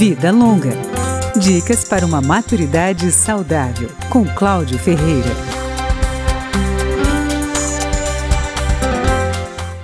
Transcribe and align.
Vida 0.00 0.32
Longa. 0.32 0.70
Dicas 1.38 1.84
para 1.84 2.06
uma 2.06 2.22
maturidade 2.22 3.12
saudável, 3.12 3.90
com 4.08 4.24
Cláudio 4.24 4.78
Ferreira. 4.78 5.28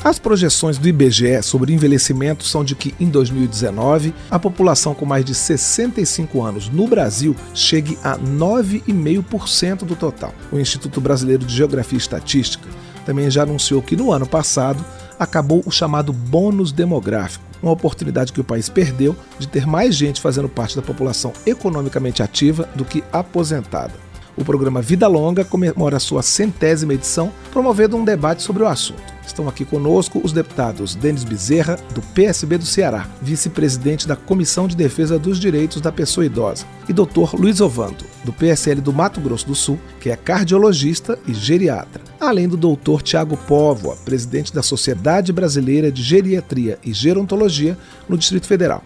As 0.03 0.19
projeções 0.19 0.79
do 0.79 0.89
IBGE 0.89 1.43
sobre 1.43 1.75
envelhecimento 1.75 2.45
são 2.45 2.65
de 2.65 2.75
que 2.75 2.95
em 2.99 3.11
2019 3.11 4.15
a 4.31 4.39
população 4.39 4.95
com 4.95 5.05
mais 5.05 5.23
de 5.23 5.35
65 5.35 6.43
anos 6.43 6.71
no 6.71 6.89
Brasil 6.89 7.37
chegue 7.53 7.99
a 8.03 8.17
9,5% 8.17 9.85
do 9.85 9.95
total. 9.95 10.35
O 10.51 10.59
Instituto 10.59 10.99
Brasileiro 10.99 11.45
de 11.45 11.55
Geografia 11.55 11.99
e 11.99 12.01
Estatística 12.01 12.67
também 13.05 13.31
já 13.31 13.43
anunciou 13.43 13.83
que 13.83 13.95
no 13.95 14.11
ano 14.11 14.27
passado 14.27 14.83
acabou 15.19 15.63
o 15.67 15.71
chamado 15.71 16.11
bônus 16.11 16.73
demográfico, 16.73 17.45
uma 17.63 17.73
oportunidade 17.73 18.33
que 18.33 18.41
o 18.41 18.45
país 18.45 18.69
perdeu 18.69 19.17
de 19.39 19.49
ter 19.49 19.67
mais 19.67 19.95
gente 19.95 20.21
fazendo 20.21 20.49
parte 20.49 20.77
da 20.77 20.83
população 20.83 21.33
economicamente 21.45 22.23
ativa 22.23 22.69
do 22.75 22.85
que 22.85 23.03
aposentada. 23.13 24.07
O 24.37 24.45
programa 24.45 24.83
Vida 24.83 25.09
Longa 25.09 25.45
comemora 25.45 25.99
sua 25.99 26.23
centésima 26.23 26.93
edição, 26.93 27.33
promovendo 27.51 27.97
um 27.97 28.05
debate 28.05 28.43
sobre 28.43 28.63
o 28.63 28.67
assunto. 28.67 29.17
Estão 29.27 29.49
aqui 29.49 29.65
conosco 29.65 30.21
os 30.23 30.31
deputados 30.31 30.95
Denis 30.95 31.25
Bezerra, 31.25 31.79
do 31.95 32.03
PSB 32.03 32.59
do 32.59 32.67
Ceará, 32.67 33.09
vice-presidente 33.23 34.07
da 34.07 34.15
Comissão 34.15 34.69
de 34.69 34.77
Defesa 34.77 35.19
dos 35.19 35.41
Direitos 35.41 35.81
da 35.81 35.91
Pessoa 35.91 36.27
Idosa, 36.27 36.67
e 36.87 36.93
Dr. 36.93 37.35
Luiz 37.35 37.61
Ovando, 37.63 38.05
do 38.25 38.33
PSL 38.33 38.81
do 38.81 38.93
Mato 38.93 39.21
Grosso 39.21 39.47
do 39.47 39.55
Sul, 39.55 39.81
que 39.99 40.11
é 40.11 40.17
cardiologista 40.17 41.19
e 41.27 41.33
geriatra, 41.33 42.03
além 42.21 42.49
do 42.49 42.57
Dr. 42.57 43.03
Tiago 43.03 43.37
Póvoa, 43.37 43.97
presidente 44.05 44.53
da 44.53 44.63
Sociedade 44.63 45.33
Brasileira 45.33 45.91
de 45.91 46.03
Geriatria 46.03 46.79
e 46.85 46.93
Gerontologia 46.93 47.77
no 48.09 48.17
Distrito 48.17 48.47
Federal. 48.47 48.83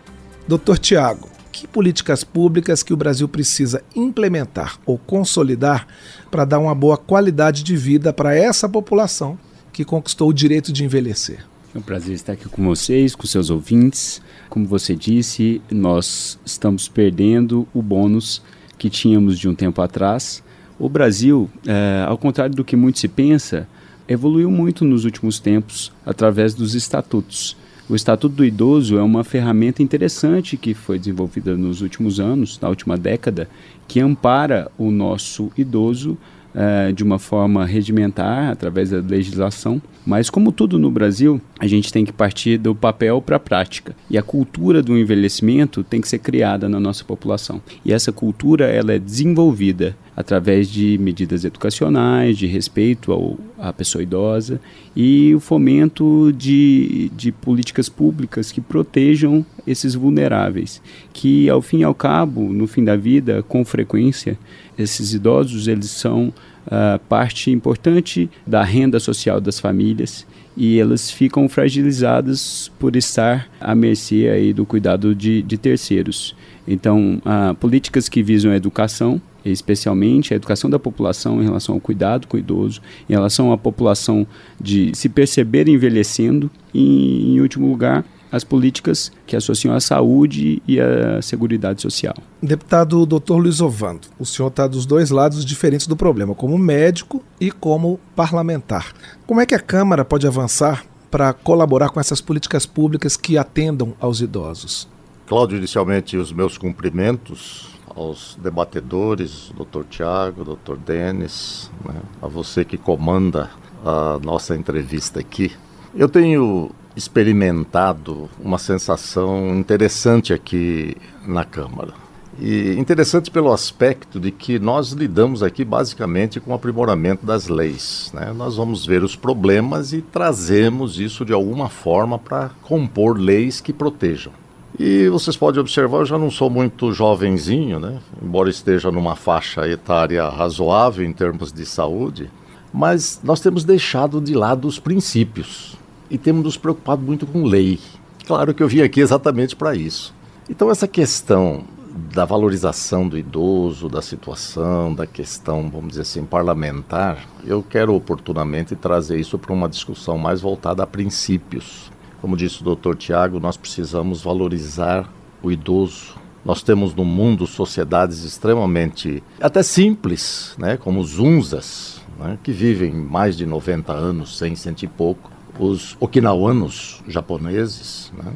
Dr. 0.46 0.78
Tiago, 0.78 1.28
que 1.52 1.66
políticas 1.66 2.24
públicas 2.24 2.82
que 2.82 2.92
o 2.92 2.96
Brasil 2.96 3.28
precisa 3.28 3.82
implementar 3.94 4.78
ou 4.86 4.98
consolidar 4.98 5.86
para 6.30 6.44
dar 6.44 6.58
uma 6.58 6.74
boa 6.74 6.96
qualidade 6.96 7.62
de 7.62 7.76
vida 7.76 8.12
para 8.12 8.34
essa 8.34 8.68
população 8.68 9.38
que 9.72 9.84
conquistou 9.84 10.28
o 10.28 10.34
direito 10.34 10.72
de 10.72 10.84
envelhecer. 10.84 11.44
É 11.74 11.78
um 11.78 11.82
prazer 11.82 12.14
estar 12.14 12.32
aqui 12.32 12.48
com 12.48 12.64
vocês, 12.64 13.14
com 13.14 13.26
seus 13.26 13.48
ouvintes. 13.48 14.20
Como 14.48 14.66
você 14.66 14.96
disse, 14.96 15.62
nós 15.70 16.38
estamos 16.44 16.88
perdendo 16.88 17.66
o 17.72 17.80
bônus 17.80 18.42
que 18.76 18.90
tínhamos 18.90 19.38
de 19.38 19.48
um 19.48 19.54
tempo 19.54 19.80
atrás. 19.80 20.42
O 20.80 20.88
Brasil, 20.88 21.50
é, 21.66 22.06
ao 22.08 22.16
contrário 22.16 22.54
do 22.54 22.64
que 22.64 22.74
muito 22.74 22.98
se 22.98 23.06
pensa, 23.06 23.68
evoluiu 24.08 24.50
muito 24.50 24.82
nos 24.82 25.04
últimos 25.04 25.38
tempos 25.38 25.92
através 26.06 26.54
dos 26.54 26.74
estatutos. 26.74 27.54
O 27.86 27.94
Estatuto 27.94 28.36
do 28.36 28.44
Idoso 28.44 28.96
é 28.96 29.02
uma 29.02 29.22
ferramenta 29.22 29.82
interessante 29.82 30.56
que 30.56 30.72
foi 30.72 30.98
desenvolvida 30.98 31.54
nos 31.54 31.82
últimos 31.82 32.18
anos, 32.18 32.58
na 32.62 32.68
última 32.70 32.96
década, 32.96 33.46
que 33.86 34.00
ampara 34.00 34.70
o 34.78 34.90
nosso 34.90 35.52
idoso 35.54 36.16
uh, 36.54 36.92
de 36.92 37.02
uma 37.02 37.18
forma 37.18 37.66
regimentar, 37.66 38.50
através 38.50 38.90
da 38.90 39.00
legislação. 39.00 39.82
Mas, 40.06 40.30
como 40.30 40.50
tudo 40.50 40.78
no 40.78 40.90
Brasil, 40.90 41.40
a 41.58 41.66
gente 41.66 41.92
tem 41.92 42.06
que 42.06 42.12
partir 42.12 42.56
do 42.56 42.74
papel 42.74 43.20
para 43.20 43.36
a 43.36 43.40
prática. 43.40 43.94
E 44.08 44.16
a 44.16 44.22
cultura 44.22 44.82
do 44.82 44.96
envelhecimento 44.96 45.84
tem 45.84 46.00
que 46.00 46.08
ser 46.08 46.20
criada 46.20 46.68
na 46.68 46.80
nossa 46.80 47.04
população. 47.04 47.60
E 47.84 47.92
essa 47.92 48.10
cultura 48.10 48.66
ela 48.66 48.92
é 48.92 48.98
desenvolvida 48.98 49.94
através 50.20 50.68
de 50.68 50.98
medidas 50.98 51.44
educacionais, 51.44 52.36
de 52.36 52.46
respeito 52.46 53.12
ao, 53.12 53.38
à 53.58 53.72
pessoa 53.72 54.02
idosa 54.02 54.60
e 54.94 55.34
o 55.34 55.40
fomento 55.40 56.32
de, 56.32 57.10
de 57.16 57.32
políticas 57.32 57.88
públicas 57.88 58.52
que 58.52 58.60
protejam 58.60 59.44
esses 59.66 59.94
vulneráveis, 59.94 60.80
que 61.12 61.48
ao 61.48 61.62
fim 61.62 61.78
e 61.78 61.84
ao 61.84 61.94
cabo, 61.94 62.52
no 62.52 62.66
fim 62.66 62.84
da 62.84 62.96
vida, 62.96 63.42
com 63.42 63.64
frequência, 63.64 64.38
esses 64.78 65.12
idosos 65.12 65.68
eles 65.68 65.90
são 65.90 66.28
uh, 66.66 66.98
parte 67.08 67.50
importante 67.50 68.30
da 68.46 68.62
renda 68.62 69.00
social 69.00 69.40
das 69.40 69.58
famílias 69.58 70.26
e 70.60 70.78
elas 70.78 71.10
ficam 71.10 71.48
fragilizadas 71.48 72.70
por 72.78 72.94
estar 72.94 73.48
à 73.58 73.74
mercê 73.74 74.28
aí 74.28 74.52
do 74.52 74.66
cuidado 74.66 75.14
de, 75.14 75.40
de 75.40 75.56
terceiros. 75.56 76.36
Então, 76.68 77.18
uh, 77.24 77.54
políticas 77.54 78.10
que 78.10 78.22
visam 78.22 78.52
a 78.52 78.56
educação, 78.56 79.18
especialmente 79.42 80.34
a 80.34 80.36
educação 80.36 80.68
da 80.68 80.78
população 80.78 81.40
em 81.40 81.46
relação 81.46 81.76
ao 81.76 81.80
cuidado 81.80 82.26
com 82.26 82.36
o 82.36 82.40
idoso, 82.40 82.82
em 83.08 83.14
relação 83.14 83.50
à 83.52 83.56
população 83.56 84.26
de 84.60 84.94
se 84.94 85.08
perceber 85.08 85.66
envelhecendo 85.66 86.50
e, 86.74 87.32
em 87.32 87.40
último 87.40 87.66
lugar, 87.66 88.04
as 88.30 88.44
políticas 88.44 89.10
que 89.26 89.36
associam 89.36 89.74
a 89.74 89.80
saúde 89.80 90.62
e 90.66 90.80
a 90.80 91.20
seguridade 91.20 91.82
social. 91.82 92.14
Deputado 92.42 93.04
Dr. 93.04 93.34
Luiz 93.34 93.60
Ovando, 93.60 94.08
o 94.18 94.26
senhor 94.26 94.48
está 94.48 94.66
dos 94.66 94.86
dois 94.86 95.10
lados 95.10 95.44
diferentes 95.44 95.86
do 95.86 95.96
problema, 95.96 96.34
como 96.34 96.56
médico 96.56 97.22
e 97.40 97.50
como 97.50 97.98
parlamentar. 98.14 98.92
Como 99.26 99.40
é 99.40 99.46
que 99.46 99.54
a 99.54 99.60
Câmara 99.60 100.04
pode 100.04 100.26
avançar 100.26 100.84
para 101.10 101.32
colaborar 101.32 101.88
com 101.90 101.98
essas 101.98 102.20
políticas 102.20 102.64
públicas 102.66 103.16
que 103.16 103.36
atendam 103.36 103.94
aos 104.00 104.20
idosos? 104.20 104.88
Cláudio, 105.26 105.58
inicialmente 105.58 106.16
os 106.16 106.32
meus 106.32 106.56
cumprimentos 106.58 107.70
aos 107.94 108.38
debatedores, 108.40 109.52
doutor 109.56 109.84
Tiago, 109.84 110.44
doutor 110.44 110.76
Denis, 110.78 111.70
né, 111.84 112.00
a 112.22 112.28
você 112.28 112.64
que 112.64 112.78
comanda 112.78 113.50
a 113.84 114.18
nossa 114.22 114.56
entrevista 114.56 115.20
aqui. 115.20 115.52
Eu 115.94 116.08
tenho 116.08 116.70
experimentado 117.00 118.28
uma 118.38 118.58
sensação 118.58 119.56
interessante 119.58 120.34
aqui 120.34 120.94
na 121.26 121.44
Câmara. 121.44 121.94
E 122.38 122.74
interessante 122.78 123.30
pelo 123.30 123.52
aspecto 123.52 124.20
de 124.20 124.30
que 124.30 124.58
nós 124.58 124.92
lidamos 124.92 125.42
aqui 125.42 125.64
basicamente 125.64 126.38
com 126.40 126.52
o 126.52 126.54
aprimoramento 126.54 127.26
das 127.26 127.48
leis. 127.48 128.10
Né? 128.14 128.32
Nós 128.34 128.56
vamos 128.56 128.86
ver 128.86 129.02
os 129.02 129.16
problemas 129.16 129.92
e 129.92 130.00
trazemos 130.00 130.98
isso 131.00 131.24
de 131.24 131.32
alguma 131.32 131.68
forma 131.68 132.18
para 132.18 132.50
compor 132.62 133.18
leis 133.18 133.60
que 133.60 133.72
protejam. 133.72 134.32
E 134.78 135.08
vocês 135.08 135.36
podem 135.36 135.60
observar, 135.60 135.98
eu 135.98 136.06
já 136.06 136.16
não 136.16 136.30
sou 136.30 136.48
muito 136.48 136.92
jovenzinho, 136.92 137.80
né? 137.80 137.98
embora 138.22 138.48
esteja 138.48 138.90
numa 138.90 139.16
faixa 139.16 139.68
etária 139.68 140.26
razoável 140.28 141.04
em 141.04 141.12
termos 141.12 141.52
de 141.52 141.66
saúde, 141.66 142.30
mas 142.72 143.20
nós 143.24 143.40
temos 143.40 143.64
deixado 143.64 144.20
de 144.20 144.32
lado 144.32 144.68
os 144.68 144.78
princípios 144.78 145.79
e 146.10 146.18
temos 146.18 146.44
nos 146.44 146.56
preocupado 146.56 147.02
muito 147.02 147.26
com 147.26 147.44
lei. 147.44 147.78
Claro 148.26 148.52
que 148.52 148.62
eu 148.62 148.68
vim 148.68 148.80
aqui 148.80 149.00
exatamente 149.00 149.56
para 149.56 149.74
isso. 149.74 150.14
Então, 150.48 150.70
essa 150.70 150.88
questão 150.88 151.64
da 152.12 152.24
valorização 152.24 153.08
do 153.08 153.16
idoso, 153.16 153.88
da 153.88 154.02
situação, 154.02 154.94
da 154.94 155.06
questão, 155.06 155.70
vamos 155.70 155.90
dizer 155.90 156.02
assim, 156.02 156.24
parlamentar, 156.24 157.24
eu 157.44 157.62
quero 157.62 157.94
oportunamente 157.94 158.74
trazer 158.76 159.18
isso 159.18 159.38
para 159.38 159.52
uma 159.52 159.68
discussão 159.68 160.18
mais 160.18 160.40
voltada 160.40 160.82
a 160.82 160.86
princípios 160.86 161.90
como 162.20 162.36
disse 162.36 162.60
o 162.60 162.64
doutor 162.64 162.96
Tiago, 162.96 163.40
nós 163.40 163.56
precisamos 163.56 164.22
valorizar 164.22 165.10
o 165.42 165.50
idoso. 165.50 166.18
Nós 166.44 166.62
temos 166.62 166.94
no 166.94 167.04
mundo 167.04 167.46
sociedades 167.46 168.24
extremamente, 168.24 169.22
até 169.40 169.62
simples, 169.62 170.54
né, 170.58 170.76
como 170.76 171.00
os 171.00 171.18
Unzas, 171.18 172.00
né, 172.18 172.38
que 172.42 172.52
vivem 172.52 172.92
mais 172.92 173.36
de 173.36 173.44
90 173.44 173.92
anos, 173.92 174.38
100, 174.38 174.56
cento 174.56 174.82
e 174.82 174.86
pouco. 174.86 175.30
Os 175.60 175.96
okinawanos 176.00 177.02
japoneses, 177.06 178.12
né, 178.16 178.32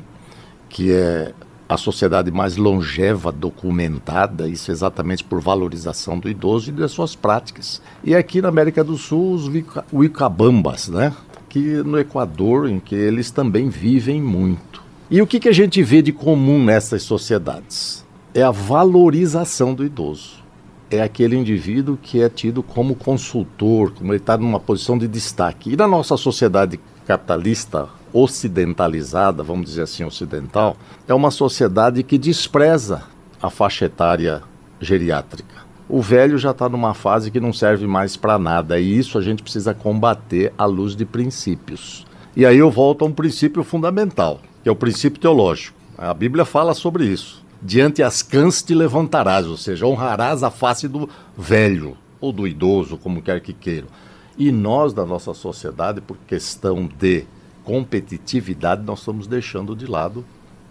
que 0.68 0.92
é 0.92 1.32
a 1.66 1.76
sociedade 1.78 2.30
mais 2.30 2.56
longeva 2.56 3.32
documentada, 3.32 4.46
isso 4.46 4.70
exatamente 4.70 5.24
por 5.24 5.40
valorização 5.40 6.18
do 6.18 6.28
idoso 6.28 6.68
e 6.68 6.72
das 6.72 6.92
suas 6.92 7.16
práticas. 7.16 7.80
E 8.04 8.14
aqui 8.14 8.42
na 8.42 8.48
América 8.48 8.84
do 8.84 8.98
Sul, 8.98 9.32
os 9.32 9.50
Wicabambas, 9.92 10.88
né? 10.88 11.14
aqui 11.54 11.82
no 11.84 11.98
Equador, 11.98 12.68
em 12.68 12.80
que 12.80 12.94
eles 12.96 13.30
também 13.30 13.68
vivem 13.68 14.20
muito. 14.20 14.82
E 15.08 15.22
o 15.22 15.26
que, 15.26 15.38
que 15.38 15.48
a 15.48 15.52
gente 15.52 15.82
vê 15.82 16.02
de 16.02 16.12
comum 16.12 16.64
nessas 16.64 17.04
sociedades? 17.04 18.04
É 18.34 18.42
a 18.42 18.50
valorização 18.50 19.72
do 19.72 19.84
idoso. 19.84 20.42
É 20.90 21.00
aquele 21.00 21.36
indivíduo 21.36 21.96
que 22.00 22.20
é 22.20 22.28
tido 22.28 22.62
como 22.62 22.96
consultor, 22.96 23.92
como 23.92 24.12
ele 24.12 24.18
está 24.18 24.36
numa 24.36 24.58
posição 24.58 24.98
de 24.98 25.06
destaque. 25.06 25.72
E 25.72 25.76
na 25.76 25.86
nossa 25.86 26.16
sociedade 26.16 26.80
capitalista 27.06 27.88
ocidentalizada, 28.12 29.42
vamos 29.42 29.66
dizer 29.66 29.82
assim, 29.82 30.04
ocidental, 30.04 30.76
é 31.06 31.14
uma 31.14 31.30
sociedade 31.30 32.02
que 32.02 32.16
despreza 32.16 33.02
a 33.42 33.50
faixa 33.50 33.86
etária 33.86 34.42
geriátrica 34.80 35.64
o 35.88 36.00
velho 36.00 36.38
já 36.38 36.50
está 36.50 36.68
numa 36.68 36.94
fase 36.94 37.30
que 37.30 37.40
não 37.40 37.52
serve 37.52 37.86
mais 37.86 38.16
para 38.16 38.38
nada. 38.38 38.78
E 38.80 38.98
isso 38.98 39.18
a 39.18 39.20
gente 39.20 39.42
precisa 39.42 39.74
combater 39.74 40.52
à 40.56 40.64
luz 40.64 40.96
de 40.96 41.04
princípios. 41.04 42.06
E 42.34 42.44
aí 42.44 42.58
eu 42.58 42.70
volto 42.70 43.04
a 43.04 43.08
um 43.08 43.12
princípio 43.12 43.62
fundamental, 43.62 44.40
que 44.62 44.68
é 44.68 44.72
o 44.72 44.76
princípio 44.76 45.20
teológico. 45.20 45.76
A 45.96 46.12
Bíblia 46.12 46.44
fala 46.44 46.74
sobre 46.74 47.04
isso. 47.04 47.44
Diante 47.62 48.02
as 48.02 48.22
cãs 48.22 48.62
te 48.62 48.74
levantarás, 48.74 49.46
ou 49.46 49.56
seja, 49.56 49.86
honrarás 49.86 50.42
a 50.42 50.50
face 50.50 50.88
do 50.88 51.08
velho 51.36 51.96
ou 52.20 52.32
do 52.32 52.46
idoso, 52.46 52.96
como 52.98 53.22
quer 53.22 53.40
que 53.40 53.52
queiram. 53.52 53.88
E 54.36 54.50
nós, 54.50 54.92
da 54.92 55.06
nossa 55.06 55.32
sociedade, 55.32 56.00
por 56.00 56.16
questão 56.26 56.88
de 56.98 57.24
competitividade, 57.62 58.82
nós 58.82 58.98
estamos 59.00 59.26
deixando 59.26 59.74
de 59.74 59.86
lado 59.86 60.24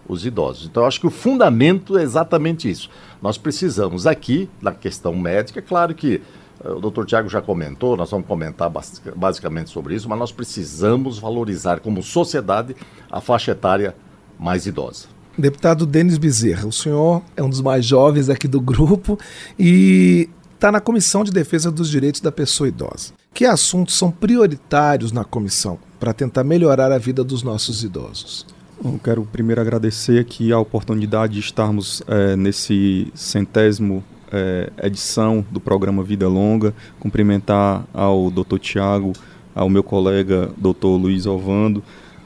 os 0.08 0.24
idosos. 0.24 0.66
Então, 0.66 0.82
eu 0.82 0.86
acho 0.86 1.00
que 1.00 1.06
o 1.06 1.10
fundamento 1.10 1.96
é 1.98 2.02
exatamente 2.02 2.70
isso. 2.70 2.90
Nós 3.22 3.38
precisamos 3.38 4.06
aqui, 4.06 4.48
na 4.60 4.72
questão 4.72 5.14
médica, 5.14 5.62
claro 5.62 5.94
que 5.94 6.20
eh, 6.62 6.68
o 6.68 6.80
doutor 6.80 7.06
Tiago 7.06 7.28
já 7.28 7.40
comentou, 7.40 7.96
nós 7.96 8.10
vamos 8.10 8.26
comentar 8.26 8.70
basicamente 9.16 9.70
sobre 9.70 9.94
isso, 9.94 10.08
mas 10.08 10.18
nós 10.18 10.30
precisamos 10.30 11.18
valorizar 11.18 11.80
como 11.80 12.02
sociedade 12.02 12.76
a 13.10 13.20
faixa 13.20 13.52
etária 13.52 13.96
mais 14.38 14.66
idosa. 14.66 15.06
Deputado 15.36 15.84
Denis 15.84 16.16
Bezerra, 16.16 16.66
o 16.66 16.72
senhor 16.72 17.22
é 17.36 17.42
um 17.42 17.48
dos 17.48 17.60
mais 17.60 17.84
jovens 17.84 18.28
aqui 18.28 18.46
do 18.46 18.60
grupo 18.60 19.18
e 19.58 20.28
está 20.54 20.70
na 20.70 20.80
Comissão 20.80 21.24
de 21.24 21.32
Defesa 21.32 21.72
dos 21.72 21.90
Direitos 21.90 22.20
da 22.20 22.30
Pessoa 22.30 22.68
Idosa. 22.68 23.12
Que 23.34 23.44
assuntos 23.44 23.98
são 23.98 24.12
prioritários 24.12 25.10
na 25.10 25.24
comissão 25.24 25.76
para 25.98 26.12
tentar 26.12 26.44
melhorar 26.44 26.92
a 26.92 26.98
vida 26.98 27.24
dos 27.24 27.42
nossos 27.42 27.82
idosos? 27.82 28.46
Eu 28.82 29.00
quero 29.02 29.24
primeiro 29.24 29.60
agradecer 29.60 30.20
aqui 30.20 30.52
a 30.52 30.58
oportunidade 30.60 31.32
de 31.32 31.40
estarmos 31.40 32.00
é, 32.06 32.36
nesse 32.36 33.10
centésimo 33.12 34.04
é, 34.30 34.70
edição 34.84 35.44
do 35.50 35.58
programa 35.58 36.04
Vida 36.04 36.28
Longa, 36.28 36.72
cumprimentar 37.00 37.84
ao 37.92 38.30
Dr. 38.30 38.58
Tiago, 38.60 39.12
ao 39.52 39.68
meu 39.68 39.82
colega 39.82 40.52
Dr. 40.56 40.86
Luiz 40.86 41.26
Ovando, 41.26 41.82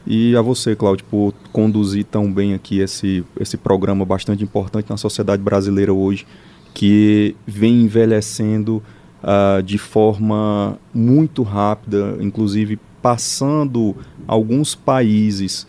e 0.06 0.36
a 0.36 0.42
você, 0.42 0.76
Cláudio, 0.76 1.06
por 1.10 1.32
conduzir 1.50 2.04
tão 2.04 2.30
bem 2.30 2.52
aqui 2.52 2.80
esse, 2.80 3.24
esse 3.40 3.56
programa 3.56 4.04
bastante 4.04 4.44
importante 4.44 4.90
na 4.90 4.98
sociedade 4.98 5.42
brasileira 5.42 5.92
hoje, 5.92 6.26
que 6.74 7.34
vem 7.46 7.84
envelhecendo 7.84 8.82
uh, 9.22 9.62
de 9.62 9.78
forma 9.78 10.78
muito 10.92 11.42
rápida, 11.42 12.16
inclusive 12.20 12.78
passando 13.00 13.96
alguns 14.26 14.74
países 14.74 15.66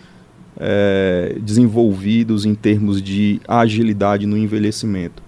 eh, 0.62 1.38
desenvolvidos 1.42 2.44
em 2.44 2.54
termos 2.54 3.02
de 3.02 3.40
agilidade 3.48 4.26
no 4.26 4.38
envelhecimento. 4.38 5.24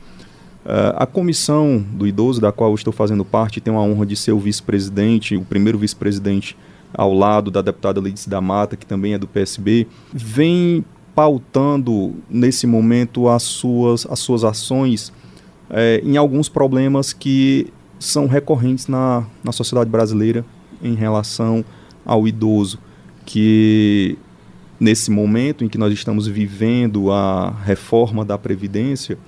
Uh, 0.65 0.93
a 0.97 1.05
comissão 1.05 1.83
do 1.93 2.05
idoso, 2.05 2.41
da 2.41 2.51
qual 2.51 2.71
eu 2.71 2.75
estou 2.75 2.91
fazendo 2.91 3.23
parte, 3.23 3.61
tem 3.61 3.73
a 3.73 3.79
honra 3.79 4.05
de 4.05 4.15
ser 4.17 4.33
o 4.33 4.39
vice-presidente, 4.39 5.37
o 5.37 5.41
primeiro 5.41 5.77
vice-presidente 5.77 6.57
ao 6.93 7.13
lado 7.13 7.49
da 7.49 7.61
deputada 7.61 8.01
Lidice 8.01 8.29
da 8.29 8.41
Mata, 8.41 8.75
que 8.75 8.85
também 8.85 9.13
é 9.13 9.17
do 9.17 9.27
PSB, 9.27 9.87
vem 10.13 10.83
pautando 11.15 12.13
nesse 12.29 12.67
momento 12.67 13.29
as 13.29 13.43
suas, 13.43 14.05
as 14.09 14.19
suas 14.19 14.43
ações 14.43 15.13
é, 15.69 16.01
em 16.03 16.17
alguns 16.17 16.49
problemas 16.49 17.13
que 17.13 17.71
são 18.01 18.25
recorrentes 18.25 18.87
na, 18.87 19.23
na 19.43 19.51
sociedade 19.51 19.87
brasileira 19.87 20.43
em 20.81 20.95
relação 20.95 21.63
ao 22.03 22.27
idoso, 22.27 22.79
que 23.27 24.17
nesse 24.79 25.11
momento 25.11 25.63
em 25.63 25.69
que 25.69 25.77
nós 25.77 25.93
estamos 25.93 26.25
vivendo 26.25 27.11
a 27.11 27.51
reforma 27.63 28.25
da 28.25 28.39
Previdência, 28.39 29.19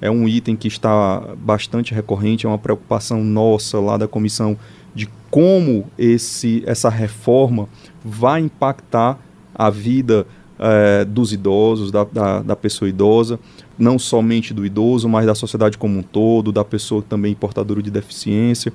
é 0.00 0.10
um 0.10 0.26
item 0.26 0.56
que 0.56 0.66
está 0.66 1.34
bastante 1.36 1.92
recorrente, 1.92 2.46
é 2.46 2.48
uma 2.48 2.58
preocupação 2.58 3.22
nossa 3.22 3.78
lá 3.78 3.98
da 3.98 4.08
comissão 4.08 4.56
de 4.94 5.06
como 5.30 5.84
esse, 5.98 6.62
essa 6.66 6.88
reforma 6.88 7.68
vai 8.02 8.40
impactar 8.40 9.18
a 9.54 9.68
vida 9.68 10.26
é, 10.58 11.04
dos 11.04 11.34
idosos, 11.34 11.90
da, 11.90 12.04
da, 12.04 12.40
da, 12.40 12.56
pessoa 12.56 12.88
idosa, 12.88 13.38
não 13.82 13.98
somente 13.98 14.54
do 14.54 14.64
idoso, 14.64 15.08
mas 15.08 15.26
da 15.26 15.34
sociedade 15.34 15.76
como 15.76 15.98
um 15.98 16.02
todo, 16.02 16.52
da 16.52 16.64
pessoa 16.64 17.02
também 17.02 17.34
portadora 17.34 17.82
de 17.82 17.90
deficiência. 17.90 18.72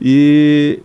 E 0.00 0.78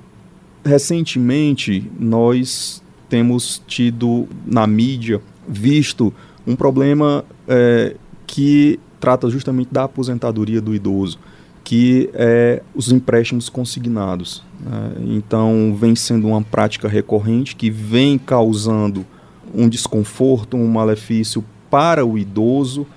recentemente 0.66 1.90
nós 2.00 2.82
temos 3.08 3.62
tido 3.68 4.28
na 4.46 4.66
mídia 4.66 5.22
visto 5.48 6.12
um 6.48 6.56
problema 6.56 7.24
é, 7.48 7.96
que 8.26 8.80
trata 9.00 9.30
justamente 9.30 9.70
da 9.72 9.84
aposentadoria 9.84 10.60
do 10.60 10.74
idoso 10.74 11.20
que 11.64 12.10
é 12.14 12.64
os 12.74 12.92
empréstimos 12.92 13.48
consignados. 13.48 14.44
Né? 14.60 14.94
Então, 15.16 15.78
vem 15.80 15.96
sendo 15.96 16.28
uma 16.28 16.42
prática 16.42 16.88
recorrente 16.88 17.56
que 17.56 17.70
vem 17.70 18.18
causando 18.18 19.06
um 19.54 19.70
desconforto, 19.70 20.58
um 20.58 20.68
malefício 20.68 21.46
para 21.70 22.04
o 22.04 22.18
idoso, 22.18 22.88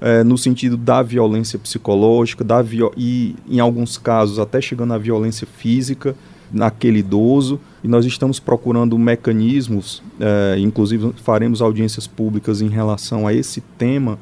é, 0.00 0.24
no 0.24 0.38
sentido 0.38 0.76
da 0.76 1.02
violência 1.02 1.58
psicológica 1.58 2.42
da 2.42 2.62
viol 2.62 2.92
e, 2.96 3.36
em 3.48 3.60
alguns 3.60 3.98
casos, 3.98 4.38
até 4.38 4.60
chegando 4.60 4.94
à 4.94 4.98
violência 4.98 5.46
física 5.46 6.14
naquele 6.52 7.00
idoso. 7.00 7.60
E 7.84 7.88
nós 7.88 8.04
estamos 8.04 8.40
procurando 8.40 8.98
mecanismos, 8.98 10.02
é, 10.18 10.58
inclusive 10.58 11.12
faremos 11.22 11.60
audiências 11.62 12.06
públicas 12.06 12.60
em 12.60 12.68
relação 12.68 13.26
a 13.26 13.34
esse 13.34 13.60
tema 13.78 14.18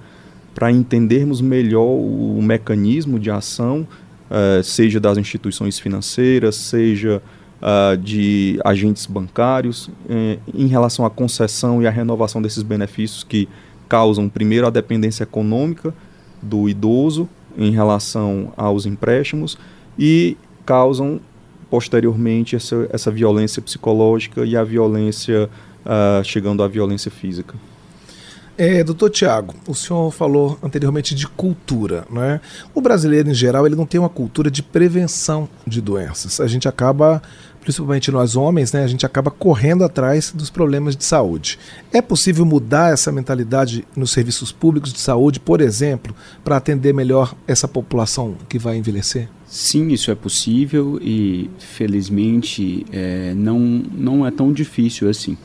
para 0.58 0.72
entendermos 0.72 1.40
melhor 1.40 1.86
o, 1.86 2.42
mecanismo 2.42 3.16
de 3.20 3.30
ação, 3.30 3.86
uh, 4.28 4.60
seja 4.64 4.98
das 4.98 5.16
instituições 5.16 5.78
financeiras, 5.78 6.56
seja 6.56 7.22
uh, 7.62 7.96
de 7.96 8.58
agentes 8.64 9.06
bancários, 9.06 9.86
uh, 9.86 10.40
em 10.52 10.66
relação 10.66 11.06
à 11.06 11.10
concessão 11.10 11.80
e 11.80 11.86
à 11.86 11.90
renovação 11.90 12.42
desses 12.42 12.64
benefícios 12.64 13.22
que 13.22 13.48
causam, 13.88 14.28
primeiro, 14.28 14.66
a 14.66 14.70
dependência 14.70 15.22
econômica 15.22 15.94
do 16.42 16.68
idoso 16.68 17.28
em 17.56 17.70
relação 17.70 18.52
aos 18.56 18.86
empréstimos 18.86 19.58
e 19.98 20.36
causam 20.64 21.20
posteriormente 21.70 22.56
essa, 22.56 22.88
essa 22.90 23.10
violência 23.10 23.60
psicológica 23.60 24.44
e 24.44 24.56
a 24.56 24.64
violência 24.64 25.50
uh, 25.84 26.24
chegando 26.24 26.62
à 26.62 26.68
violência 26.68 27.10
física. 27.10 27.54
É, 28.60 28.82
doutor 28.82 29.08
Tiago, 29.10 29.54
o 29.68 29.74
senhor 29.74 30.10
falou 30.10 30.58
anteriormente 30.60 31.14
de 31.14 31.28
cultura, 31.28 32.04
não 32.10 32.24
é? 32.24 32.40
O 32.74 32.80
brasileiro, 32.80 33.30
em 33.30 33.34
geral, 33.34 33.64
ele 33.64 33.76
não 33.76 33.86
tem 33.86 34.00
uma 34.00 34.08
cultura 34.08 34.50
de 34.50 34.64
prevenção 34.64 35.48
de 35.64 35.80
doenças. 35.80 36.40
A 36.40 36.48
gente 36.48 36.66
acaba, 36.66 37.22
principalmente 37.60 38.10
nós 38.10 38.36
homens, 38.36 38.72
né, 38.72 38.82
a 38.82 38.86
gente 38.86 39.04
acaba 39.04 39.30
correndo 39.30 39.84
atrás 39.84 40.32
dos 40.32 40.50
problemas 40.50 40.96
de 40.96 41.04
saúde. 41.04 41.58
É 41.92 42.00
possível 42.00 42.44
mudar 42.44 42.92
essa 42.92 43.12
mentalidade 43.12 43.84
nos 43.96 44.10
serviços 44.10 44.52
públicos 44.52 44.92
de 44.92 45.00
saúde, 45.00 45.40
por 45.40 45.60
exemplo, 45.60 46.14
para 46.44 46.56
atender 46.56 46.92
melhor 46.94 47.34
essa 47.46 47.68
população 47.68 48.36
que 48.48 48.58
vai 48.58 48.76
envelhecer? 48.76 49.28
Sim, 49.46 49.88
isso 49.88 50.10
é 50.10 50.14
possível 50.14 50.98
e, 51.00 51.50
felizmente, 51.58 52.84
é, 52.92 53.32
não, 53.34 53.58
não 53.58 54.26
é 54.26 54.30
tão 54.30 54.52
difícil 54.52 55.08
assim 55.08 55.36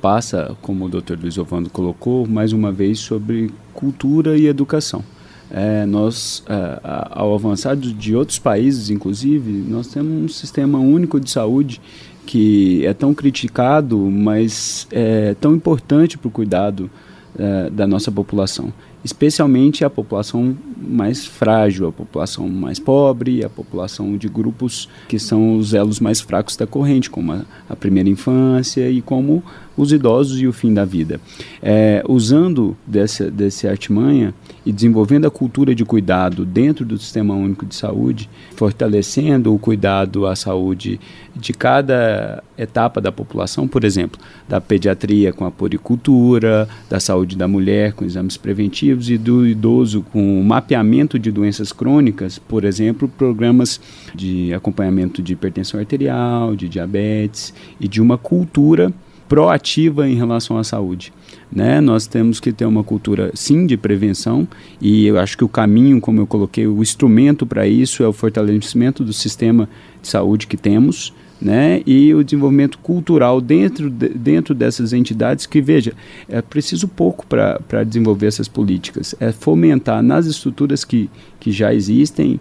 passa, 0.00 0.56
como 0.62 0.86
o 0.86 0.88
Dr. 0.88 1.18
Luiz 1.20 1.36
Ovando 1.36 1.68
colocou, 1.68 2.26
mais 2.26 2.52
uma 2.52 2.72
vez 2.72 2.98
sobre 2.98 3.50
cultura 3.74 4.36
e 4.36 4.46
educação. 4.46 5.04
É, 5.50 5.84
nós, 5.84 6.44
é, 6.48 6.80
ao 7.10 7.34
avançar 7.34 7.76
de 7.76 8.14
outros 8.14 8.38
países, 8.38 8.88
inclusive, 8.88 9.50
nós 9.68 9.88
temos 9.88 10.24
um 10.24 10.28
sistema 10.28 10.78
único 10.78 11.18
de 11.18 11.30
saúde 11.30 11.80
que 12.24 12.86
é 12.86 12.94
tão 12.94 13.12
criticado, 13.12 13.98
mas 13.98 14.86
é 14.92 15.34
tão 15.40 15.54
importante 15.54 16.16
para 16.16 16.28
o 16.28 16.30
cuidado 16.30 16.88
é, 17.36 17.70
da 17.70 17.86
nossa 17.86 18.12
população. 18.12 18.72
Especialmente 19.02 19.84
a 19.84 19.90
população 19.90 20.56
mais 20.76 21.24
frágil, 21.24 21.88
a 21.88 21.92
população 21.92 22.48
mais 22.48 22.78
pobre, 22.78 23.42
a 23.44 23.48
população 23.48 24.16
de 24.16 24.28
grupos 24.28 24.88
que 25.08 25.18
são 25.18 25.56
os 25.56 25.72
elos 25.72 26.00
mais 26.00 26.20
fracos 26.20 26.54
da 26.56 26.66
corrente, 26.66 27.08
como 27.08 27.32
a, 27.32 27.42
a 27.68 27.74
primeira 27.74 28.08
infância 28.08 28.90
e 28.90 29.00
como 29.00 29.42
os 29.76 29.92
idosos 29.92 30.40
e 30.40 30.46
o 30.46 30.52
fim 30.52 30.72
da 30.72 30.84
vida. 30.84 31.20
É, 31.62 32.02
usando 32.08 32.76
dessa, 32.86 33.30
desse 33.30 33.66
artimanha 33.66 34.34
e 34.64 34.72
desenvolvendo 34.72 35.26
a 35.26 35.30
cultura 35.30 35.74
de 35.74 35.84
cuidado 35.84 36.44
dentro 36.44 36.84
do 36.84 36.98
Sistema 36.98 37.34
Único 37.34 37.64
de 37.64 37.74
Saúde, 37.74 38.28
fortalecendo 38.56 39.54
o 39.54 39.58
cuidado 39.58 40.26
à 40.26 40.36
saúde 40.36 41.00
de 41.34 41.52
cada 41.52 42.42
etapa 42.58 43.00
da 43.00 43.10
população, 43.10 43.66
por 43.66 43.84
exemplo, 43.84 44.20
da 44.48 44.60
pediatria 44.60 45.32
com 45.32 45.44
a 45.46 45.50
poricultura, 45.50 46.68
da 46.88 47.00
saúde 47.00 47.36
da 47.36 47.48
mulher 47.48 47.92
com 47.92 48.04
exames 48.04 48.36
preventivos 48.36 49.08
e 49.08 49.16
do 49.16 49.46
idoso 49.46 50.02
com 50.12 50.42
mapeamento 50.42 51.18
de 51.18 51.30
doenças 51.30 51.72
crônicas, 51.72 52.38
por 52.38 52.64
exemplo, 52.64 53.08
programas 53.08 53.80
de 54.14 54.52
acompanhamento 54.52 55.22
de 55.22 55.32
hipertensão 55.32 55.80
arterial, 55.80 56.54
de 56.54 56.68
diabetes 56.68 57.54
e 57.80 57.88
de 57.88 58.02
uma 58.02 58.18
cultura 58.18 58.92
proativa 59.30 60.08
em 60.08 60.16
relação 60.16 60.58
à 60.58 60.64
saúde. 60.64 61.12
Né? 61.52 61.80
Nós 61.80 62.08
temos 62.08 62.40
que 62.40 62.50
ter 62.50 62.64
uma 62.64 62.82
cultura, 62.82 63.30
sim, 63.32 63.64
de 63.64 63.76
prevenção, 63.76 64.46
e 64.80 65.06
eu 65.06 65.20
acho 65.20 65.38
que 65.38 65.44
o 65.44 65.48
caminho, 65.48 66.00
como 66.00 66.20
eu 66.20 66.26
coloquei, 66.26 66.66
o 66.66 66.82
instrumento 66.82 67.46
para 67.46 67.64
isso 67.64 68.02
é 68.02 68.08
o 68.08 68.12
fortalecimento 68.12 69.04
do 69.04 69.12
sistema 69.12 69.68
de 70.02 70.08
saúde 70.08 70.48
que 70.48 70.56
temos, 70.56 71.14
né, 71.40 71.82
e 71.86 72.12
o 72.14 72.22
desenvolvimento 72.22 72.78
cultural 72.78 73.40
dentro, 73.40 73.88
de, 73.88 74.10
dentro 74.10 74.54
dessas 74.54 74.92
entidades 74.92 75.46
que, 75.46 75.60
veja, 75.60 75.94
é 76.28 76.42
preciso 76.42 76.86
pouco 76.86 77.26
para 77.26 77.82
desenvolver 77.84 78.26
essas 78.26 78.46
políticas. 78.46 79.14
É 79.18 79.32
fomentar 79.32 80.02
nas 80.02 80.26
estruturas 80.26 80.84
que, 80.84 81.08
que 81.38 81.50
já 81.50 81.72
existem, 81.72 82.38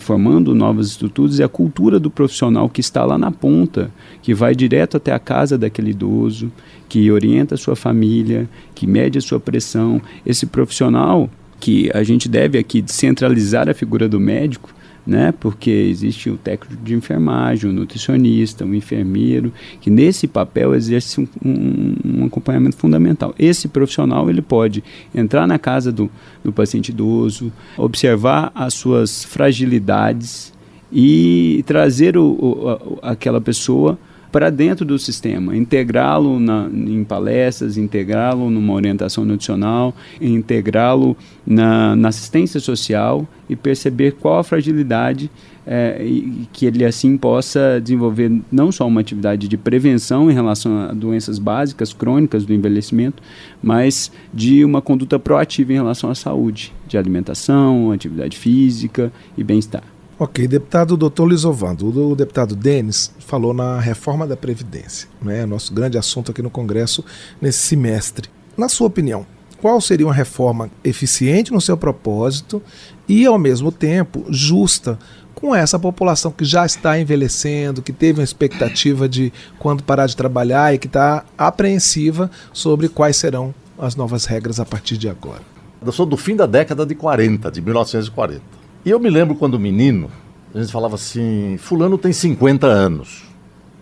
formando 0.00 0.54
novas 0.54 0.88
estruturas, 0.88 1.38
e 1.38 1.42
a 1.42 1.48
cultura 1.48 2.00
do 2.00 2.10
profissional 2.10 2.68
que 2.68 2.80
está 2.80 3.04
lá 3.04 3.16
na 3.16 3.30
ponta, 3.30 3.90
que 4.20 4.34
vai 4.34 4.54
direto 4.54 4.96
até 4.96 5.12
a 5.12 5.18
casa 5.18 5.56
daquele 5.56 5.92
idoso, 5.92 6.50
que 6.88 7.10
orienta 7.10 7.54
a 7.54 7.58
sua 7.58 7.76
família, 7.76 8.48
que 8.74 8.86
mede 8.86 9.16
a 9.16 9.22
sua 9.22 9.38
pressão. 9.38 10.02
Esse 10.26 10.44
profissional 10.44 11.30
que 11.60 11.90
a 11.94 12.02
gente 12.02 12.28
deve 12.28 12.58
aqui 12.58 12.82
centralizar 12.86 13.68
a 13.68 13.74
figura 13.74 14.08
do 14.08 14.18
médico, 14.18 14.74
né? 15.06 15.32
Porque 15.38 15.70
existe 15.70 16.30
o 16.30 16.36
técnico 16.36 16.82
de 16.82 16.94
enfermagem, 16.94 17.70
o 17.70 17.72
nutricionista, 17.72 18.64
o 18.64 18.74
enfermeiro, 18.74 19.52
que 19.80 19.90
nesse 19.90 20.26
papel 20.26 20.74
exerce 20.74 21.20
um, 21.20 21.28
um, 21.44 21.94
um, 22.04 22.24
acompanhamento 22.26 22.76
fundamental. 22.76 23.34
Esse 23.38 23.68
profissional 23.68 24.28
ele 24.28 24.42
pode 24.42 24.82
entrar 25.14 25.46
na 25.46 25.58
casa 25.58 25.90
do, 25.90 26.10
do 26.44 26.52
paciente 26.52 26.90
idoso, 26.90 27.52
observar 27.76 28.52
as 28.54 28.74
suas 28.74 29.24
fragilidades 29.24 30.52
e 30.92 31.62
trazer 31.66 32.16
o, 32.16 32.24
o, 32.24 32.98
aquela 33.02 33.40
pessoa 33.40 33.98
para 34.30 34.50
dentro 34.50 34.84
do 34.84 34.98
sistema, 34.98 35.56
integrá-lo 35.56 36.38
em 36.72 37.02
palestras, 37.04 37.76
integrá-lo 37.76 38.48
numa 38.50 38.72
orientação 38.74 39.24
nutricional, 39.24 39.94
integrá-lo 40.20 41.16
na, 41.46 41.96
na, 41.96 42.08
assistência 42.08 42.60
social 42.60 43.26
e 43.48 43.56
perceber 43.56 44.12
qual 44.12 44.38
a 44.38 44.44
fragilidade 44.44 45.30
é, 45.66 46.02
e 46.04 46.48
que 46.52 46.66
ele 46.66 46.84
assim 46.84 47.16
possa 47.16 47.80
desenvolver 47.80 48.30
não 48.50 48.70
só 48.70 48.86
uma 48.86 49.00
atividade 49.00 49.48
de 49.48 49.56
prevenção 49.56 50.30
em 50.30 50.34
relação 50.34 50.80
a 50.82 50.92
doenças 50.92 51.38
básicas, 51.38 51.92
crônicas 51.92 52.44
do 52.44 52.54
envelhecimento, 52.54 53.22
mas 53.62 54.12
de 54.32 54.64
uma 54.64 54.80
conduta 54.80 55.18
proativa 55.18 55.72
em 55.72 55.76
relação 55.76 56.10
à 56.10 56.14
saúde, 56.14 56.72
de 56.86 56.96
alimentação, 56.96 57.90
atividade 57.90 58.36
física 58.36 59.12
e 59.36 59.42
bem-estar. 59.42 59.99
Ok, 60.22 60.46
deputado 60.46 60.98
doutor 60.98 61.24
Lisovando, 61.24 62.10
o 62.10 62.14
deputado 62.14 62.54
Denis 62.54 63.10
falou 63.20 63.54
na 63.54 63.80
reforma 63.80 64.26
da 64.26 64.36
Previdência, 64.36 65.08
né, 65.22 65.46
nosso 65.46 65.72
grande 65.72 65.96
assunto 65.96 66.30
aqui 66.30 66.42
no 66.42 66.50
Congresso 66.50 67.02
nesse 67.40 67.60
semestre. 67.60 68.28
Na 68.54 68.68
sua 68.68 68.88
opinião, 68.88 69.24
qual 69.62 69.80
seria 69.80 70.06
uma 70.06 70.12
reforma 70.12 70.70
eficiente 70.84 71.50
no 71.50 71.58
seu 71.58 71.74
propósito 71.74 72.62
e, 73.08 73.24
ao 73.24 73.38
mesmo 73.38 73.72
tempo, 73.72 74.26
justa 74.28 74.98
com 75.34 75.54
essa 75.54 75.78
população 75.78 76.30
que 76.30 76.44
já 76.44 76.66
está 76.66 77.00
envelhecendo, 77.00 77.80
que 77.80 77.90
teve 77.90 78.20
uma 78.20 78.24
expectativa 78.24 79.08
de 79.08 79.32
quando 79.58 79.82
parar 79.82 80.04
de 80.04 80.14
trabalhar 80.14 80.74
e 80.74 80.78
que 80.78 80.86
está 80.86 81.24
apreensiva 81.38 82.30
sobre 82.52 82.90
quais 82.90 83.16
serão 83.16 83.54
as 83.78 83.96
novas 83.96 84.26
regras 84.26 84.60
a 84.60 84.66
partir 84.66 84.98
de 84.98 85.08
agora? 85.08 85.40
Eu 85.82 85.92
sou 85.92 86.04
do 86.04 86.18
fim 86.18 86.36
da 86.36 86.44
década 86.44 86.84
de 86.84 86.94
40, 86.94 87.50
de 87.50 87.62
1940. 87.62 88.59
E 88.84 88.90
eu 88.90 88.98
me 88.98 89.10
lembro 89.10 89.34
quando 89.34 89.58
menino, 89.58 90.10
a 90.54 90.58
gente 90.58 90.72
falava 90.72 90.94
assim: 90.94 91.56
Fulano 91.58 91.98
tem 91.98 92.12
50 92.12 92.66
anos. 92.66 93.24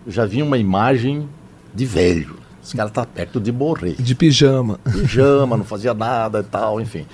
Eu 0.05 0.11
já 0.11 0.25
vi 0.25 0.41
uma 0.41 0.57
imagem 0.57 1.27
de 1.73 1.85
velho. 1.85 2.35
Esse 2.61 2.75
cara 2.75 2.89
tá 2.89 3.05
perto 3.05 3.39
de 3.39 3.51
morrer. 3.51 3.95
De 3.97 4.13
pijama. 4.13 4.79
Pijama, 4.83 5.55
não 5.55 5.63
fazia 5.63 5.93
nada 5.93 6.39
e 6.39 6.43
tal, 6.43 6.81
enfim. 6.81 7.05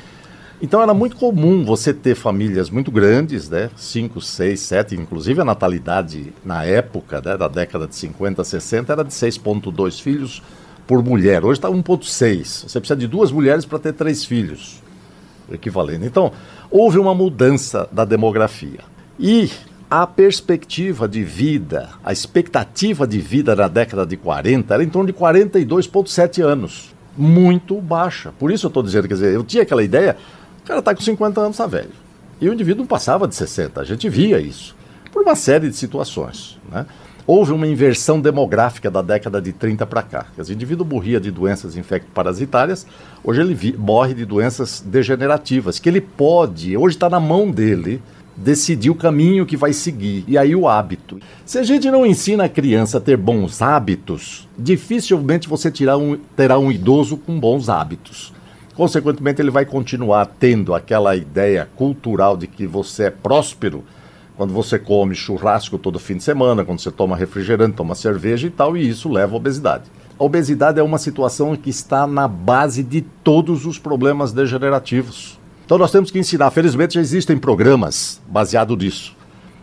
Então 0.61 0.81
era 0.81 0.93
muito 0.93 1.15
comum 1.15 1.63
você 1.63 1.93
ter 1.93 2.15
famílias 2.15 2.71
muito 2.71 2.89
grandes, 2.89 3.49
né? 3.49 3.69
5, 3.75 4.19
6, 4.19 4.59
7, 4.59 4.95
inclusive 4.95 5.41
a 5.41 5.45
natalidade 5.45 6.33
na 6.43 6.63
época, 6.63 7.21
né, 7.23 7.37
da 7.37 7.47
década 7.47 7.87
de 7.87 7.95
50, 7.95 8.43
60, 8.43 8.91
era 8.91 9.03
de 9.03 9.13
6,2 9.13 10.01
filhos 10.01 10.41
por 10.87 11.03
mulher. 11.03 11.45
Hoje 11.45 11.59
está 11.59 11.69
1,6. 11.69 12.67
Você 12.67 12.79
precisa 12.79 12.95
de 12.95 13.07
duas 13.07 13.31
mulheres 13.31 13.63
para 13.63 13.77
ter 13.77 13.93
três 13.93 14.25
filhos. 14.25 14.81
Equivalente. 15.51 16.05
Então, 16.05 16.31
houve 16.77 17.00
uma 17.00 17.15
mudança 17.15 17.88
da 17.89 18.03
demografia. 18.03 18.82
E 19.17 19.50
a 19.89 20.05
perspectiva 20.05 21.08
de 21.08 21.24
vida, 21.24 21.91
a 22.03 22.12
expectativa 22.12 23.08
de 23.08 23.17
vida 23.17 23.55
na 23.55 23.70
década 23.70 24.05
de 24.05 24.17
40 24.17 24.74
era 24.74 24.84
em 24.84 24.89
torno 24.89 25.08
de 25.08 25.13
42,7 25.13 26.44
anos. 26.44 26.94
Muito 27.17 27.79
baixa. 27.79 28.34
Por 28.38 28.51
isso 28.51 28.65
eu 28.65 28.67
estou 28.67 28.84
dizendo, 28.84 29.08
quer 29.08 29.13
dizer, 29.13 29.34
eu 29.34 29.41
tinha 29.41 29.63
aquela 29.63 29.82
ideia, 29.82 30.17
o 30.62 30.67
cara 30.67 30.79
está 30.79 30.94
com 30.94 31.00
50 31.00 31.39
anos, 31.39 31.51
está 31.51 31.65
velho. 31.65 31.94
E 32.41 32.50
o 32.50 32.53
indivíduo 32.53 32.82
não 32.82 32.88
passava 32.88 33.25
de 33.25 33.36
60, 33.36 33.79
a 33.79 33.86
gente 33.86 34.10
via 34.10 34.41
isso. 34.41 34.75
Por 35.13 35.22
uma 35.22 35.36
série 35.36 35.70
de 35.70 35.77
situações. 35.77 36.60
Né? 36.70 36.86
Houve 37.27 37.53
uma 37.53 37.65
inversão 37.65 38.22
demográfica 38.22 38.91
da 38.91 39.01
década 39.01 39.41
de 39.41 39.51
30 39.51 39.84
para 39.88 40.03
cá. 40.03 40.27
O 40.38 40.51
indivíduo 40.51 40.86
morria 40.86 41.20
de 41.20 41.32
doenças 41.32 41.75
infecto-parasitárias, 41.75 42.86
hoje 43.24 43.41
ele 43.41 43.75
morre 43.79 44.13
de 44.13 44.25
doenças 44.25 44.84
degenerativas, 44.86 45.79
que 45.79 45.89
ele 45.89 46.01
pode, 46.01 46.77
hoje 46.77 46.96
está 46.96 47.10
na 47.10 47.20
mão 47.20 47.50
dele, 47.50 48.00
decidir 48.38 48.91
o 48.91 48.96
caminho 48.96 49.44
que 49.44 49.58
vai 49.58 49.74
seguir. 49.74 50.24
E 50.27 50.38
aí 50.38 50.55
o 50.55 50.67
hábito. 50.67 51.20
Se 51.44 51.58
a 51.58 51.63
gente 51.63 51.89
não 51.89 52.05
ensina 52.05 52.44
a 52.44 52.50
criança 52.50 53.00
a 53.00 53.01
ter 53.01 53.17
bons 53.17 53.60
hábitos, 53.60 54.48
dificilmente 54.55 55.50
você 55.50 55.72
um, 55.98 56.17
terá 56.36 56.60
um 56.60 56.72
idoso 56.72 57.17
com 57.17 57.39
bons 57.39 57.70
hábitos. 57.70 58.34
Consequentemente, 58.75 59.41
ele 59.41 59.50
vai 59.50 59.65
continuar 59.65 60.25
tendo 60.25 60.75
aquela 60.75 61.15
ideia 61.15 61.67
cultural 61.75 62.36
de 62.38 62.46
que 62.46 62.67
você 62.67 63.05
é 63.05 63.10
próspero 63.10 63.84
quando 64.37 64.53
você 64.53 64.77
come 64.77 65.15
churrasco 65.15 65.77
todo 65.77 65.99
fim 65.99 66.17
de 66.17 66.23
semana, 66.23 66.65
quando 66.65 66.79
você 66.79 66.91
toma 66.91 67.15
refrigerante, 67.15 67.75
toma 67.75 67.95
cerveja 67.95 68.47
e 68.47 68.49
tal, 68.49 68.75
e 68.75 68.87
isso 68.87 69.09
leva 69.09 69.33
à 69.33 69.37
obesidade. 69.37 69.83
A 70.17 70.23
obesidade 70.23 70.79
é 70.79 70.83
uma 70.83 70.97
situação 70.97 71.55
que 71.55 71.69
está 71.69 72.07
na 72.07 72.27
base 72.27 72.83
de 72.83 73.01
todos 73.01 73.65
os 73.65 73.77
problemas 73.77 74.31
degenerativos. 74.31 75.39
Então 75.65 75.77
nós 75.77 75.91
temos 75.91 76.11
que 76.11 76.19
ensinar. 76.19 76.51
Felizmente 76.51 76.93
já 76.93 77.01
existem 77.01 77.37
programas 77.37 78.21
baseados 78.27 78.77
nisso. 78.77 79.15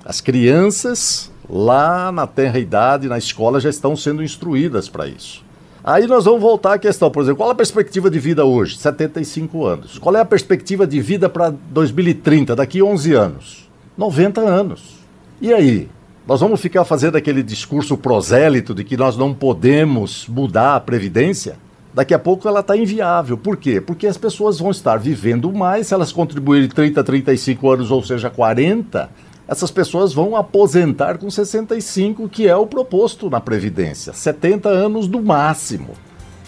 As 0.04 0.20
crianças 0.20 1.30
lá 1.48 2.10
na 2.10 2.26
tenra 2.26 2.58
idade, 2.58 3.08
na 3.08 3.18
escola, 3.18 3.60
já 3.60 3.70
estão 3.70 3.96
sendo 3.96 4.22
instruídas 4.22 4.88
para 4.88 5.06
isso. 5.06 5.44
Aí 5.84 6.06
nós 6.06 6.24
vamos 6.24 6.40
voltar 6.40 6.74
à 6.74 6.78
questão, 6.78 7.10
por 7.10 7.22
exemplo, 7.22 7.38
qual 7.38 7.50
a 7.50 7.54
perspectiva 7.54 8.08
de 8.08 8.18
vida 8.18 8.44
hoje? 8.44 8.78
75 8.78 9.64
anos. 9.66 9.98
Qual 9.98 10.14
é 10.16 10.20
a 10.20 10.24
perspectiva 10.24 10.86
de 10.86 11.00
vida 11.00 11.28
para 11.28 11.50
2030, 11.50 12.54
daqui 12.54 12.80
a 12.80 12.84
11 12.84 13.12
anos? 13.14 13.71
90 13.96 14.40
anos. 14.40 14.98
E 15.40 15.52
aí? 15.52 15.88
Nós 16.26 16.40
vamos 16.40 16.60
ficar 16.60 16.84
fazendo 16.84 17.16
aquele 17.16 17.42
discurso 17.42 17.96
prosélito 17.96 18.72
de 18.74 18.84
que 18.84 18.96
nós 18.96 19.16
não 19.16 19.34
podemos 19.34 20.26
mudar 20.28 20.76
a 20.76 20.80
Previdência? 20.80 21.56
Daqui 21.92 22.14
a 22.14 22.18
pouco 22.18 22.46
ela 22.46 22.60
está 22.60 22.76
inviável. 22.76 23.36
Por 23.36 23.56
quê? 23.56 23.80
Porque 23.80 24.06
as 24.06 24.16
pessoas 24.16 24.58
vão 24.58 24.70
estar 24.70 24.96
vivendo 24.98 25.52
mais, 25.52 25.88
se 25.88 25.94
elas 25.94 26.12
contribuírem 26.12 26.68
30, 26.68 27.02
35 27.02 27.70
anos, 27.70 27.90
ou 27.90 28.02
seja, 28.02 28.30
40, 28.30 29.10
essas 29.48 29.70
pessoas 29.70 30.14
vão 30.14 30.36
aposentar 30.36 31.18
com 31.18 31.28
65, 31.28 32.28
que 32.28 32.48
é 32.48 32.56
o 32.56 32.66
proposto 32.66 33.28
na 33.28 33.40
Previdência. 33.40 34.12
70 34.12 34.68
anos 34.68 35.08
no 35.08 35.20
máximo. 35.20 35.90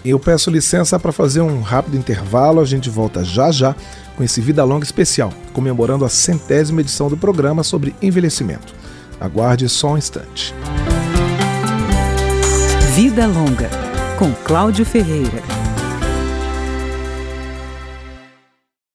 Eu 0.05 0.21
peço 0.21 0.51
licença 0.51 0.99
para 1.01 1.13
fazer 1.13 1.41
um 1.41 1.63
rápido 1.63 1.97
intervalo, 1.97 2.61
a 2.61 2.65
gente 2.65 2.89
volta 2.89 3.25
já 3.25 3.51
já 3.51 3.75
com 4.17 4.23
esse 4.23 4.41
Vida 4.41 4.65
Longa 4.65 4.85
especial, 4.85 5.33
comemorando 5.53 6.05
a 6.05 6.09
centésima 6.09 6.81
edição 6.81 7.09
do 7.09 7.17
programa 7.17 7.63
sobre 7.63 7.95
envelhecimento. 8.01 8.75
Aguarde 9.21 9.69
só 9.69 9.93
um 9.93 9.99
instante. 9.99 10.55
Vida 12.95 13.27
Longa, 13.27 13.71
com 14.19 14.33
Cláudio 14.45 14.85
Ferreira. 14.85 15.64